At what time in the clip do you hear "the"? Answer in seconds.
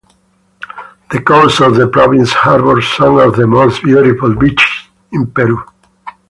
1.11-1.21, 1.75-1.87, 3.35-3.45